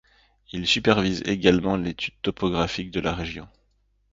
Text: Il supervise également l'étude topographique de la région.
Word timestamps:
Il 0.51 0.65
supervise 0.65 1.21
également 1.27 1.77
l'étude 1.77 2.15
topographique 2.23 2.89
de 2.89 3.01
la 3.01 3.13
région. 3.13 3.47